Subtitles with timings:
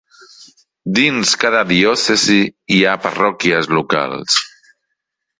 [0.99, 2.37] Dins cada diòcesi
[2.77, 4.39] hi ha parròquies locals.